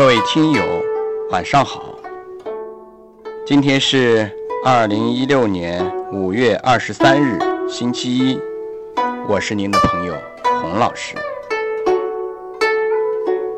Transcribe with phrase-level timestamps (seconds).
[0.00, 0.62] 各位听友，
[1.30, 1.94] 晚上好。
[3.46, 4.30] 今天是
[4.64, 7.38] 二零一六年五月二十三日，
[7.68, 8.40] 星期一。
[9.28, 10.14] 我是您的朋友
[10.62, 11.14] 洪老师，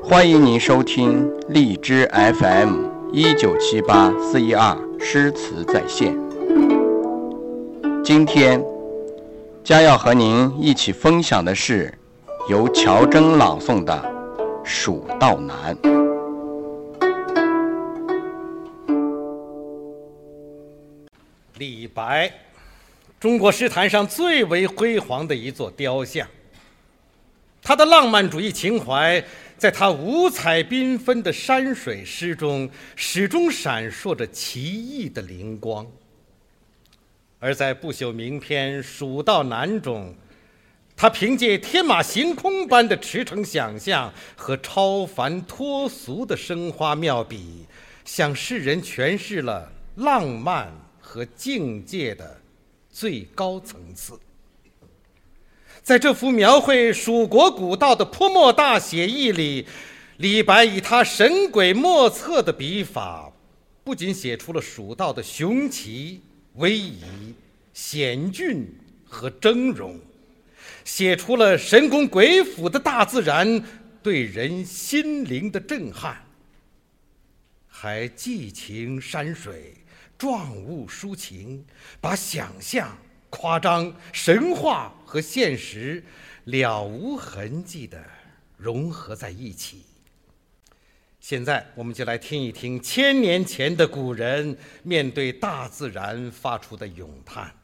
[0.00, 6.16] 欢迎您收听荔枝 FM 一九七八四一二诗词在线。
[8.04, 8.64] 今天
[9.64, 11.92] 将要和您一起分享的是
[12.48, 13.92] 由乔征朗诵的
[14.62, 15.74] 《蜀道难》。
[21.58, 22.32] 李白，
[23.18, 26.26] 中国诗坛上最为辉煌的一座雕像。
[27.60, 29.22] 他的浪漫主义情怀，
[29.58, 35.84] 在他五彩缤纷的山水诗中，始终闪烁着奇异的灵光。
[37.40, 40.14] 而在不朽名篇《蜀道难》中，
[40.96, 47.66] 他凭借天马行空般的驰骋想象和超凡脱俗的生花妙笔，
[48.04, 50.72] 向世人诠释了浪漫。
[51.10, 52.38] 和境界的
[52.90, 54.20] 最高层次，
[55.82, 59.66] 在这幅描绘蜀国古道的泼墨大写意里，
[60.18, 63.32] 李白以他神鬼莫测的笔法，
[63.82, 66.20] 不仅写出了蜀道的雄奇、
[66.56, 67.00] 威仪、
[67.72, 68.68] 险峻
[69.06, 69.98] 和峥嵘，
[70.84, 73.64] 写出了神功鬼斧的大自然
[74.02, 76.22] 对人心灵的震撼，
[77.66, 79.72] 还寄情山水。
[80.18, 81.64] 状物抒情，
[82.00, 82.98] 把想象、
[83.30, 86.04] 夸张、神话和现实
[86.44, 88.02] 了无痕迹地
[88.56, 89.84] 融合在一起。
[91.20, 97.54] 现在，我们就来听一听千年前的古人面对大自然发出的咏叹。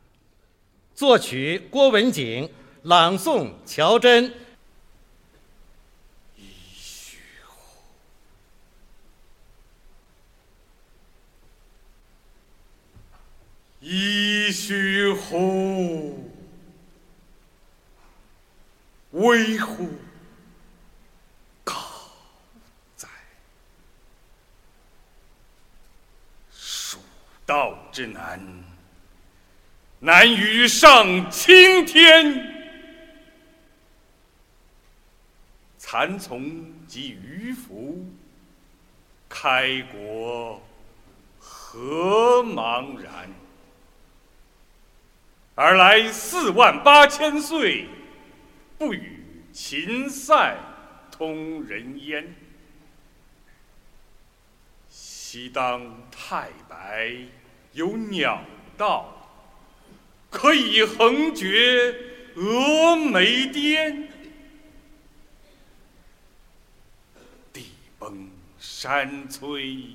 [0.95, 2.49] 作曲：郭文景，
[2.83, 4.33] 朗诵：乔真。
[14.67, 16.33] 虚乎！
[19.11, 19.91] 危乎！
[21.63, 21.75] 高
[22.97, 23.07] 哉！
[26.51, 26.99] 蜀
[27.45, 28.41] 道之难，
[29.99, 32.35] 难于上青天。
[35.77, 38.03] 蚕丛及鱼凫，
[39.29, 40.63] 开国
[41.39, 43.29] 何茫然！
[45.57, 47.87] 而来四万八千岁，
[48.77, 49.23] 不与
[49.53, 50.57] 秦塞
[51.13, 52.35] 通人烟。
[54.91, 57.15] 西当太白
[57.73, 58.43] 有鸟
[58.77, 59.31] 道，
[60.29, 61.95] 可以横绝
[62.35, 64.09] 峨眉巅。
[67.53, 68.29] 地崩
[68.59, 69.95] 山摧，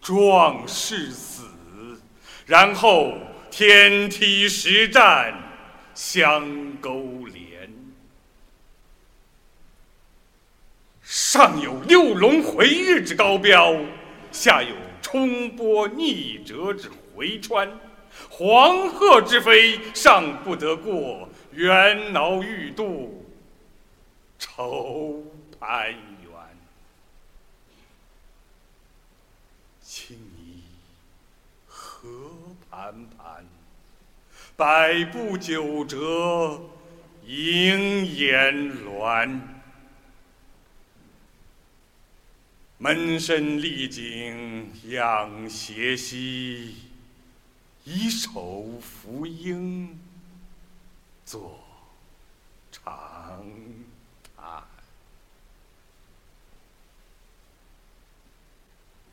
[0.00, 1.48] 壮士死，
[2.46, 3.18] 然后。
[3.52, 5.34] 天梯石栈
[5.94, 7.70] 相勾连，
[11.02, 13.76] 上有六龙回日之高标，
[14.32, 17.70] 下有冲波逆折之回川。
[18.30, 23.30] 黄鹤之飞尚不得过，猿猱欲度
[24.38, 25.22] 愁
[25.60, 25.98] 攀援。
[29.82, 30.62] 青泥
[31.66, 32.08] 何
[32.82, 33.44] 盘盘？
[34.56, 36.60] 百步九折，
[37.24, 38.52] 莺燕
[38.84, 39.40] 鸾。
[42.78, 46.74] 门深丽景仰斜溪，
[47.84, 49.96] 以手扶鹰
[51.24, 51.60] 坐
[52.72, 53.46] 长
[54.36, 54.64] 叹。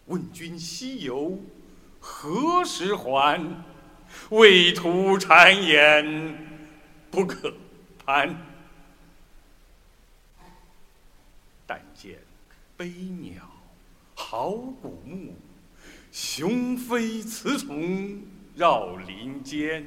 [0.07, 1.37] 问君西游
[1.99, 3.63] 何时还？
[4.31, 6.59] 畏途谗言
[7.11, 7.53] 不可
[8.03, 8.35] 攀，
[11.67, 12.17] 但见
[12.75, 13.43] 悲鸟
[14.15, 15.35] 号古木，
[16.11, 18.23] 雄飞雌从
[18.55, 19.85] 绕林间。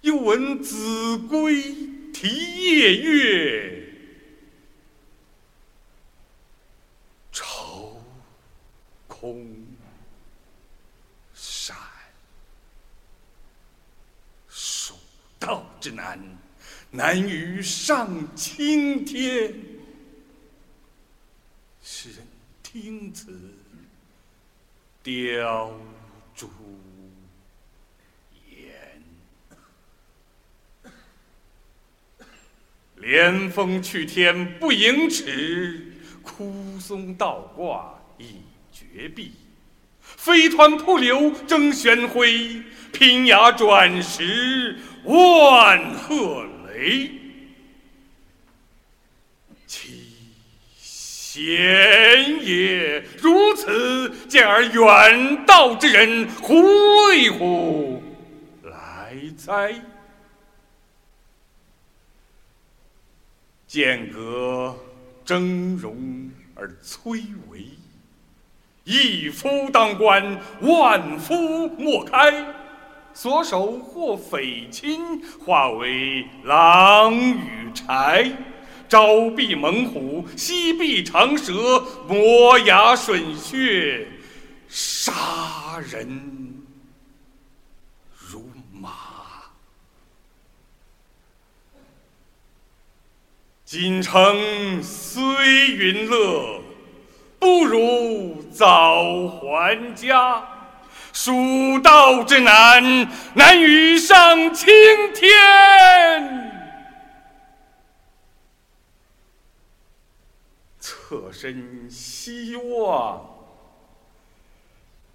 [0.00, 1.62] 又闻子规
[2.14, 3.92] 啼夜月，
[7.30, 8.02] 愁
[9.06, 9.66] 空。
[15.38, 16.18] 道之难，
[16.90, 19.54] 难于上青天。
[21.80, 22.26] 诗人
[22.60, 23.30] 听此，
[25.04, 25.70] 凋
[26.34, 26.50] 朱
[28.50, 29.00] 颜。
[32.96, 38.40] 连峰去天不盈尺，枯松倒挂倚
[38.72, 39.34] 绝壁，
[40.00, 47.10] 飞湍瀑流争玄辉，平崖转石万壑雷。
[49.66, 50.04] 其
[50.78, 53.02] 险也！
[53.18, 56.54] 如此见而远道之人胡
[57.08, 58.02] 为乎
[58.62, 59.74] 来哉？
[63.66, 64.74] 剑阁
[65.24, 67.20] 峥嵘而崔
[67.50, 67.66] 嵬，
[68.84, 72.55] 一夫当关，万夫莫开。
[73.16, 78.30] 所守或匪亲，化为狼与豺。
[78.90, 84.06] 朝避猛虎，夕避长蛇，磨牙吮血，
[84.68, 86.62] 杀人
[88.18, 88.90] 如麻。
[93.64, 95.22] 锦城虽
[95.70, 96.60] 云乐，
[97.38, 100.55] 不如早还家。
[101.26, 102.84] 蜀道之难，
[103.34, 104.68] 难于上青
[105.12, 105.26] 天。
[110.78, 113.28] 侧身西望，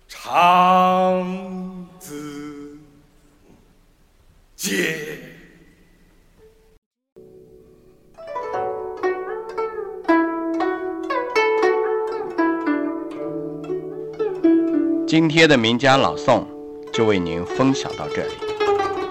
[0.10, 2.78] 长子
[4.58, 5.31] 街。
[15.12, 16.42] 今天的名家朗诵
[16.94, 18.32] 就为您分享到这里，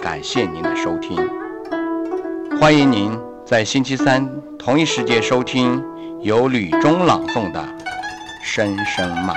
[0.01, 1.15] 感谢您的收听，
[2.59, 3.13] 欢迎您
[3.45, 4.27] 在星期三
[4.59, 5.85] 同一时间收听。
[6.23, 7.61] 由吕中朗诵的
[8.43, 9.37] 《声声慢》。